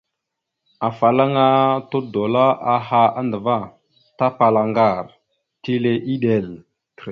[0.87, 1.45] Afalaŋana
[1.89, 3.57] tudola aha andəva,
[4.17, 5.05] tapala aŋgar,
[5.61, 6.47] tile eɗek.